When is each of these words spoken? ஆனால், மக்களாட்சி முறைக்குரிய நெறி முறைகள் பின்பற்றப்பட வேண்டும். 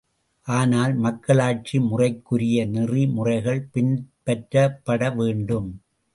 ஆனால், 0.47 0.93
மக்களாட்சி 0.95 1.79
முறைக்குரிய 1.79 2.65
நெறி 2.65 3.05
முறைகள் 3.07 3.61
பின்பற்றப்பட 3.73 5.15
வேண்டும். 5.15 5.69